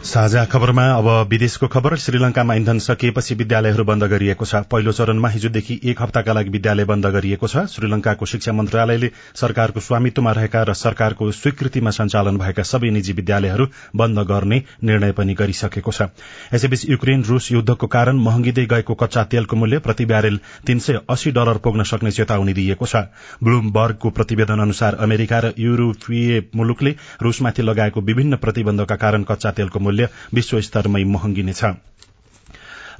[0.00, 5.78] साझा खबरमा अब विदेशको खबर। श्रीलंकामा इन्धन सकिएपछि विद्यालयहरू बन्द गरिएको छ। पहिलो चरणमा हिजोदेखि
[5.84, 11.30] एक हप्ताका लागि विद्यालय बन्द गरिएको छ। श्रीलंकाको शिक्षा मन्त्रालयले सरकारको स्वामित्वमा रहेका र सरकारको
[11.30, 16.08] स्वीकृतिमा सञ्चालन भएका सबै निजी विद्यालयहरू बन्द गर्ने निर्णय पनि गरिसकेको छ।
[16.54, 21.30] यसैबीच युक्रेन रूस युद्धको कारण महँगिँदै गएको कच्चा तेलको मूल्य प्रति ब्यारेल तीन सय अस्सी
[21.30, 23.04] डलर पुग्न सक्ने चेतावनी दिएको छ।
[23.44, 30.08] ब्लूमबर्गको प्रतिवेदन अनुसार अमेरिका र युरोपीय मुलुकले रूसमाथि लगाएको विभिन्न प्रतिबन्धका कारण कच्चा तेलको मूल्य
[30.34, 31.64] विश्व स्तरमै महँगिनेछ।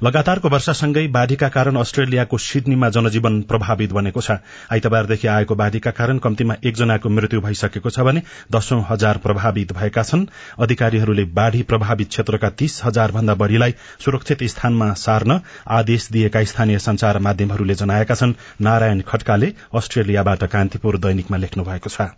[0.03, 4.37] लगातारको वर्षासँगै बाढ़ीका कारण अस्ट्रेलियाको सिडनीमा जनजीवन प्रभावित बनेको छ।
[4.73, 10.25] आइतबारदेखि आएको बाढ़ीका कारण कम्तीमा एकजनाको मृत्यु भइसकेको छ भने दशौं हजार प्रभावित भएका छन्।
[10.59, 17.19] अधिकारीहरूले बाढ़ी प्रभावित क्षेत्रका तीस हजार भन्दा बढ़ीलाई सुरक्षित स्थानमा सार्न आदेश दिएका स्थानीय संचार
[17.19, 22.09] माध्यमहरूले जनाएका छन्। नारायण खड्काले अस्ट्रेलियाबाट कान्तिपुर दैनिकमा लेख्नु भएको छ।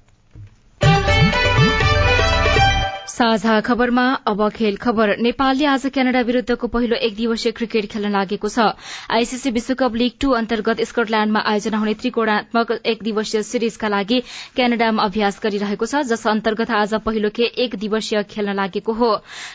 [3.13, 8.49] साझा खबरमा अब खेल खबर। नेपालले आज क्यानाडा विरूद्धको पहिलो एक दिवसीय क्रिकेट खेल्न लागेको
[8.49, 8.73] छ।
[9.13, 14.19] आईसीसी विश्वकप लीग टू अन्तर्गत स्कटल्याण्डमा आयोजना हुने त्रिकोणात्मक एक दिवसीय सिरिजका लागि
[14.55, 19.11] क्यानाडामा अभ्यास गरिरहेको छ जस अन्तर्गत आज पहिलो खे एक दिवसीय खेल्न लागेको हो।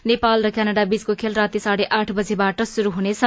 [0.06, 3.24] नेपाल र क्यानाडा बीचको खेल राति साढे आठ बजेबाट शुरू हुनेछ।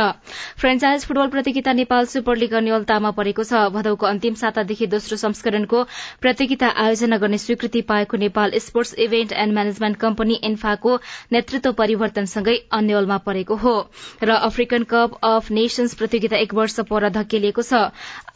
[0.64, 5.84] फ्रेन्चाइज फुटबल प्रतियोगिता नेपाल सुपर लीग अन्यलतामा परेको छ। भदौको अन्तिम सातादेखि दोस्रो संस्करणको
[6.24, 10.96] प्रतियोगिता आयोजना गर्ने स्वीकृति पाएको Nepal sports event and management company पनि एन्फाको
[11.32, 13.76] नेतृत्व परिवर्तनसँगै अन्यलमा परेको हो।
[14.24, 17.90] र अफ्रिकन कप अफ नेशन्स प्रतियोगिता एक वर्ष पर धकेलिएको छ।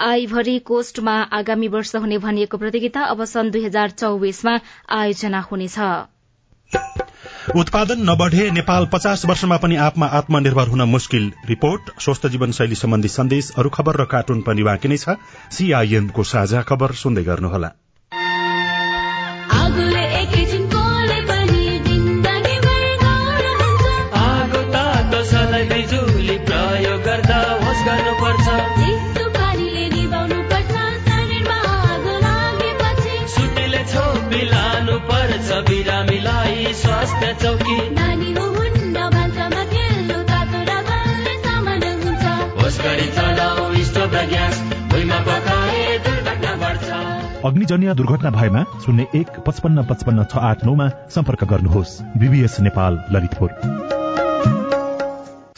[0.05, 4.59] आइभरी कोस्टमा आगामी वर्ष हुने भनिएको प्रतियोगिता अब सन् दुई हजार चौविसमा
[4.95, 5.79] आयोजना हुनेछ।
[7.55, 13.51] उत्पादन नबढे नेपाल पचास वर्षमा पनि आफमा आत्मनिर्भर हुन मुस्किल। रिपोर्ट स्वस्थ जीवनशैली सम्बन्धी सन्देश
[13.57, 15.15] अरू खबर र कार्टुन पनि बाँकी नै छ।
[15.51, 17.69] सीआईएनको साझा खबर सुन्दै गर्नुहोला।
[36.73, 37.95] स्वास्थ्य चौकी।
[47.45, 54.04] अग्निजन्य दुर्घटना भएमा शून्य एक पचपन्न पचपन्न छ आठ नौमा सम्पर्क गर्नुहोस्। बीबीएस नेपाल ललितपुर।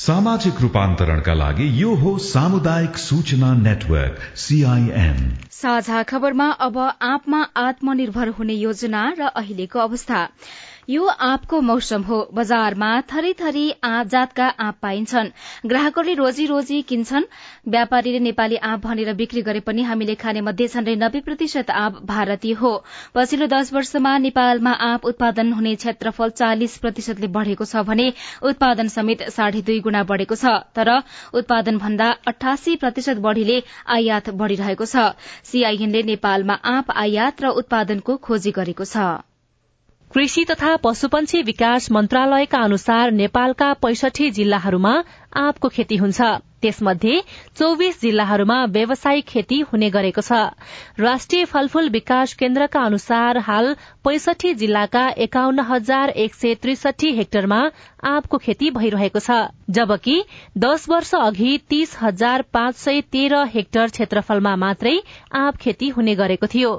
[0.07, 5.17] सामाजिक रूपान्तरणका लागि यो हो सामुदायिक सूचना नेटवर्क सीआईएन
[5.51, 10.19] साझा खबरमा अब आँपमा आत्मनिर्भर हुने योजना र अहिलेको अवस्था।
[10.89, 15.29] यो आँपको मौसम हो। बजारमा थरी थरी आँप जातका आँप पाइन्छन्।
[15.65, 17.23] ग्राहकहरूले रोजी रोजी किन्छन्।
[17.67, 22.53] व्यापारीले नेपाली आँप भनेर बिक्री गरे पनि हामीले खाने मध्ये झण्डै नब्बे प्रतिशत आँप भारतीय
[22.53, 22.71] हो।
[23.15, 28.07] पछिल्लो दश वर्षमा नेपालमा आँप उत्पादन हुने क्षेत्रफल चालिस प्रतिशतले बढ़ेको छ भने
[28.43, 30.95] उत्पादन समेत साढे दुई गुणा बढ़ेको छ। तर
[31.33, 35.11] उत्पादन भन्दा अठासी प्रतिशत बढ़ीले आयात बढ़िरहेको छ।
[35.43, 39.26] सीआईएनले नेपालमा आँप आयात र उत्पादनको खोजी गरेको छ।
[40.13, 44.93] कृषि तथा पशुपन्छी विकास मन्त्रालयका अनुसार नेपालका पैसठी जिल्लाहरूमा
[45.37, 46.21] आँपको खेती हुन्छ।
[46.61, 47.19] त्यसमध्ये
[47.55, 50.39] चौविस जिल्लाहरूमा व्यावसायिक खेती हुने गरेको छ।
[50.99, 53.73] राष्ट्रिय फलफूल विकास केन्द्रका अनुसार हाल
[54.05, 57.61] पैसठी जिल्लाका एकाउन्न हजार एक सय त्रिसठी हेक्टरमा
[58.05, 59.39] आँपको खेती भइरहेको छ
[59.69, 60.17] जबकि
[60.57, 64.95] दश वर्ष अघि तीस हजार पाँच सय तेह्र हेक्टर क्षेत्रफलमा मात्रै
[65.35, 66.71] आँप खेती हुने गरेको थियो।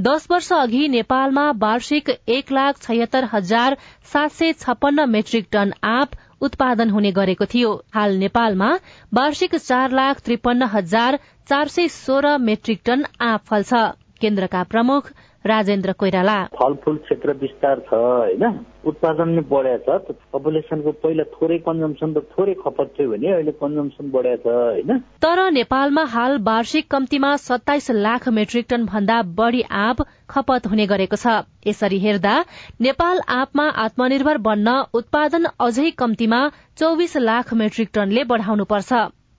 [0.00, 3.76] दश वर्ष अघि नेपालमा वार्षिक एक लाख छयत्तर हजार
[4.12, 8.70] सात सय छप्पन्न मेट्रिक टन आँप उत्पादन हुने गरेको थियो। हाल नेपालमा
[9.14, 13.72] वार्षिक चार लाख त्रिपन्न हजार चार सय सोह्र मेट्रिक टन आँप फल्छ।
[14.20, 15.10] केन्द्रका प्रमुख
[15.44, 18.44] राजेन्द्र कोइराला। फलफूल क्षेत्र विस्तार छ होइन?
[18.84, 24.10] उत्पादन नै बढाएको छ पपुलेसनको पहिला थोरै कन्जम्सन र थोरै खपत थियो भने अहिले कन्जम्सन
[24.10, 24.98] बढाएको छ होइन?
[25.22, 31.16] तर नेपालमा हाल वार्षिक कम्तीमा सत्ताइस लाख मेट्रिक टन भन्दा बढ़ी आँप खपत हुने गरेको
[31.16, 32.34] छ। यसरी हेर्दा
[32.80, 36.40] नेपाल आँपमा आत्मनिर्भर बन्न उत्पादन अझै कम्तीमा
[36.76, 38.92] चौविस लाख मेट्रिक टनले बढ़ाउनुपर्छ।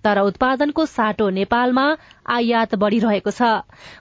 [0.04, 1.86] तर उत्पादनको साटो नेपालमा
[2.30, 3.50] आयात बढ़िरहेको छ।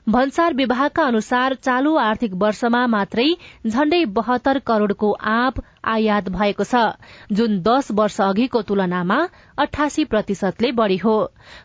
[0.09, 3.27] भन्सार विभागका अनुसार चालू आर्थिक वर्षमा मात्रै
[3.67, 6.85] झण्डै बहत्तर करोड़को आँप आयात भएको छ।
[7.33, 9.19] जुन दश वर्ष अघिको तुलनामा
[9.59, 11.17] अठासी प्रतिशतले बढ़ी हो।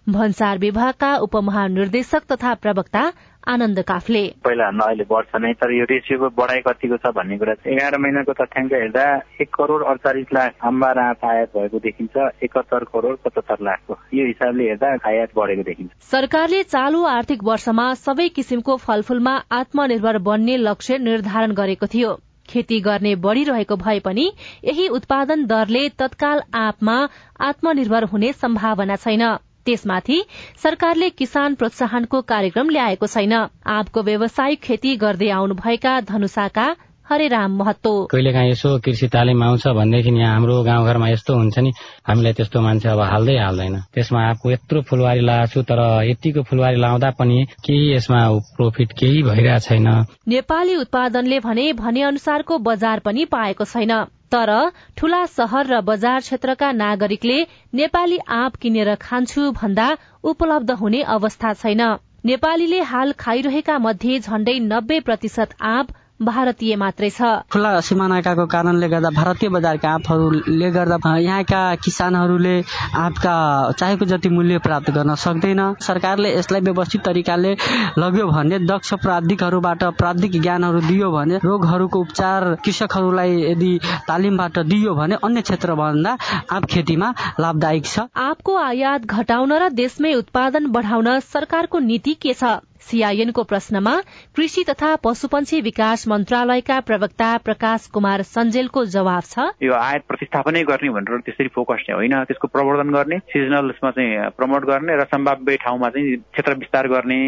[0.09, 3.03] भन्सार विभागका उपमहानिर्देशक तथा प्रवक्ता
[3.47, 7.53] आनन्द काफले। पहिला भन्दा अहिले बढ्छ नै तर यो रेसियोको बढाइ कतिको छ भन्ने कुरा
[7.53, 9.05] चाहिँ एघार महिनाको तथ्याङ्क हेर्दा
[9.41, 14.63] एक करोड़ अडचालिस लाख अम्बा आँप आयात भएको देखिन्छ। एकहत्तर करोड़ पचहत्तर लाखको। यो हिसाबले
[14.63, 21.53] हेर्दा आयात बढेको देखिन्छ। सरकारले चालू आर्थिक वर्षमा सबै किसिमको फलफूलमा आत्मनिर्भर बन्ने लक्ष्य निर्धारण
[21.53, 24.25] गरेको थियो। खेती गर्ने बढ़िरहेको भए पनि
[24.63, 26.97] यही उत्पादन दरले तत्काल आँपमा
[27.41, 29.23] आत्मनिर्भर हुने सम्भावना छैन।
[29.65, 30.21] त्यसमाथि
[30.63, 36.67] सरकारले किसान प्रोत्साहनको कार्यक्रम ल्याएको छैन। आँपको व्यावसायिक खेती गर्दै आउनुभएका धनुषाका
[37.07, 41.71] हरेराम महत्तो कहिलेकाहीँ यसो कृषि तालिम आउँछ भनेदेखि यहाँ हाम्रो गाउँघरमा यस्तो हुन्छ नि
[42.07, 46.79] हामीलाई त्यस्तो मान्छे अब हाल्दै हाल्दैन। त्यसमा आफू यत्रो फुलबारी लगाएको छु तर यतिको फुलबारी
[46.79, 48.21] लाउँदा पनि केही यसमा
[48.55, 49.87] प्रोफिट केही भइरहेको छैन।
[50.27, 53.91] नेपाली उत्पादनले भने भने अनुसारको बजार पनि पाएको छैन।
[54.33, 54.51] तर
[54.97, 57.37] ठूला शहर र बजार क्षेत्रका नागरिकले
[57.73, 59.89] नेपाली आँप किनेर खान्छु भन्दा
[60.31, 61.81] उपलब्ध हुने अवस्था छैन।
[62.25, 65.87] नेपालीले हाल खाइरहेका मध्ये झण्डै नब्बे प्रतिशत आँप
[66.25, 72.55] भारतीय मात्रै छ। खुल्ला सिमानाकाको कारणले गर्दा भारतीय बजारका आँपहरूले गर्दा यहाँका किसानहरूले
[72.95, 73.35] आँपका
[73.79, 77.51] चाहेको जति मूल्य प्राप्त गर्न सक्दैन। सरकारले यसलाई व्यवस्थित तरिकाले
[77.97, 83.71] लग्यो भने दक्ष प्राविधिकहरूबाट प्राविधिक ज्ञानहरू दियो भने रोगहरूको उपचार कृषकहरूलाई यदि
[84.07, 86.17] तालिमबाट दियो भने अन्य क्षेत्रभन्दा
[86.51, 92.59] आँप खेतीमा लाभदायक छ। आँपको आयात घटाउन र देशमै उत्पादन बढ़ाउन सरकारको नीति के छ?
[92.83, 93.95] सीआईएनको प्रश्नमा
[94.35, 100.89] कृषि तथा पशुपन्छी विकास मन्त्रालयका प्रवक्ता प्रकाश कुमार सञ्जेलको जवाब छ। यो आयात प्रतिस्थापनै गर्ने
[100.89, 105.89] भनेर त्यसरी फोकस चाहिँ होइन। त्यसको प्रवर्धन गर्ने सिजनलमा चाहिँ प्रमोट गर्ने र सम्भाव्य ठाउँमा
[105.89, 107.21] चाहिँ क्षेत्र विस्तार गर्ने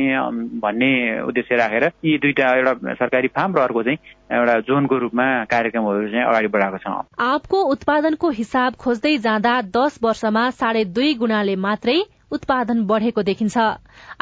[0.60, 0.92] भन्ने
[1.24, 3.98] उद्देश्य राखेर यी दुईटा एउटा सरकारी फार्म र अर्को चाहिँ
[4.32, 6.88] एउटा जोनको रूपमा कार्यक्रमहरू चाहिँ अगाडि बढाएको छ।
[7.20, 11.98] आपको उत्पादनको हिसाब खोज्दै जाँदा दस वर्षमा साढे दुई गुणाले मात्रै
[12.32, 13.58] उत्पादन बढ़ेको देखिन्छ।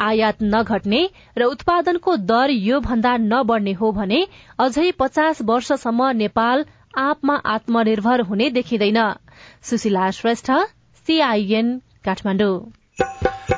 [0.00, 1.02] आयात नघट्ने
[1.38, 4.20] र उत्पादनको दर यो भन्दा नबढ़ने हो भने
[4.60, 6.64] अझै पचास वर्षसम्म नेपाल
[7.00, 9.00] आपमा आत्मनिर्भर हुने देखिँदैन।
[9.62, 10.50] सुशीला श्रेष्ठ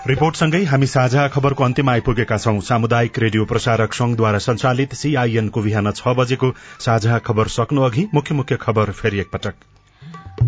[0.06, 6.14] रिपोर्टसँगै हामी साझा खबरको अन्त्यमा आइपुगेका छौं। सामुदायिक रेडियो प्रसारक संघद्वारा संचालित सीआईएनको बिहान छ
[6.16, 9.54] बजेको साझा खबर सक्नु अघि मुख्य मुख्य खबर फेरि एकपटक।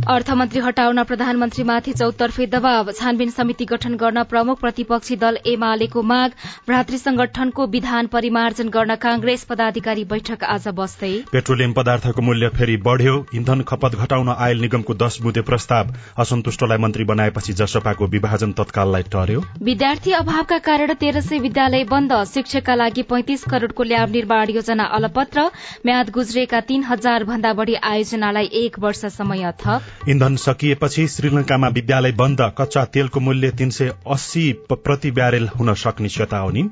[0.09, 6.31] अर्थमन्त्री हटाउन प्रधानमन्त्रीमाथि चौतर्फे दबाव। छानबिन समिति गठन गर्न प्रमुख प्रतिपक्षी दल एमालेको माग।
[6.67, 13.15] भ्रातृ संगठनको विधान परिमार्जन गर्न कांग्रेस पदाधिकारी बैठक आज बस्दै। पेट्रोलियम पदार्थको मूल्य फेरि बढ़्यो।
[13.35, 19.45] इन्धन खपत घटाउन आयल निगमको दश बुधे प्रस्ताव। असन्तुष्टलाई मन्त्री बनाएपछि जसपाको विभाजन तत्काललाई टर्यो।
[19.63, 25.51] विद्यार्थी अभावका कारण तेह्र सय विद्यालय बन्द। शिक्षकका लागि पैंतिस करोड़को ल्याब निर्माण योजना अलपत्र।
[25.87, 29.78] म्याद गुज्रेका तीन हजार भन्दा बढ़ी आयोजनालाई एक वर्ष समय थप।
[30.09, 36.09] इन्धन सकिएपछि श्रीलंकामा विद्यालय बन्द कच्चा तेलको मूल्य तीन सय अस्सी प्रति ब्यारेल हुन सक्ने
[36.09, 36.69] चेतावनी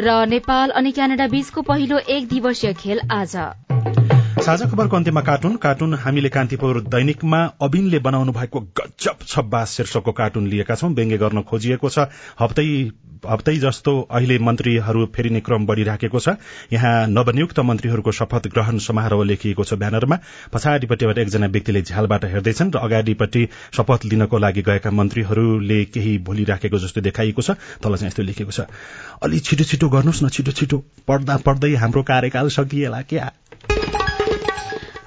[0.00, 3.36] र नेपाल अनि क्यानाडा बीचको पहिलो एक दिवसीय खेल आज।
[4.38, 10.46] साझा खबरको अन्त्यमा कार्टुन। कार्टुन हामीले कान्तिपुर दैनिकमा अबिनले बनाउनु भएको गजब छब्बास शीर्षकको कार्टुन
[10.46, 11.98] लिएका छौं। व्यङ्ग्य गर्न खोजिएको छ।
[12.40, 12.64] हप्तै
[13.26, 16.28] हप्तै जस्तो अहिले मन्त्रीहरू फेरिने क्रम बढ़िराखेको छ।
[16.72, 20.18] यहाँ नवनियुक्त मन्त्रीहरूको शपथ ग्रहण समारोह लेखिएको छ ब्यानरमा।
[20.52, 23.42] पछाडिपट्टिबाट एकजना व्यक्तिले झ्यालबाट हेर्दैछन् र अगाडिपट्टि
[23.76, 27.50] शपथ लिनको लागि गएका मन्त्रीहरूले केही भोलिराखेको जस्तो देखाइएको छ।
[27.82, 28.60] तल चाहिँ यस्तो लेखेको छ।
[29.22, 30.78] अलि छिटो छिटो गर्नुहोस् न छिटो छिटो।
[31.08, 33.32] पढ्दा पढ्दै हाम्रो कार्यकाल सकिएला क्या?